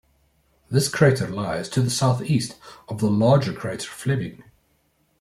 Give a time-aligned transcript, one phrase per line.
[0.71, 2.55] This crater lies to the southeast
[2.89, 4.43] of the larger crater Fleming.